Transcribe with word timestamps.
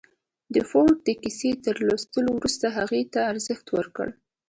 د 0.53 0.55
فورډ 0.69 0.97
د 1.07 1.09
کيسې 1.21 1.51
تر 1.65 1.75
لوستو 1.87 2.17
وروسته 2.37 2.65
هغې 2.77 3.03
ته 3.13 3.19
ارزښت 3.31 3.65
ورکړئ. 3.77 4.11